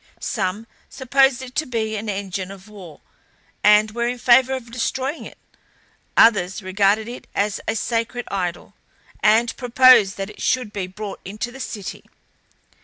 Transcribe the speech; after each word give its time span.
Some 0.19 0.65
supposed 0.89 1.43
it 1.43 1.53
to 1.57 1.67
be 1.67 1.95
an 1.95 2.09
engine 2.09 2.49
of 2.49 2.67
war, 2.67 3.01
and 3.63 3.91
were 3.91 4.07
in 4.07 4.17
favour 4.17 4.53
of 4.55 4.71
destroying 4.71 5.25
it, 5.25 5.37
others 6.17 6.63
regarded 6.63 7.07
it 7.07 7.27
as 7.35 7.61
a 7.67 7.75
sacred 7.75 8.27
idol, 8.31 8.73
and 9.21 9.55
proposed 9.57 10.17
that 10.17 10.31
it 10.31 10.41
should 10.41 10.73
be 10.73 10.87
brought 10.87 11.19
into 11.23 11.51
the 11.51 11.59
city. 11.59 12.03